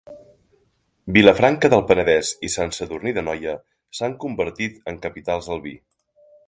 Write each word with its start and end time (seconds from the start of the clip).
Vilafranca 1.17 1.69
del 1.73 1.83
Penedès 1.91 2.31
i 2.47 2.51
Sant 2.55 2.73
Sadurní 2.79 3.15
d'Anoia 3.19 3.55
s'han 3.99 4.19
convertit 4.27 4.85
en 4.93 5.03
capitals 5.09 5.53
del 5.53 5.63
vi. 5.69 5.81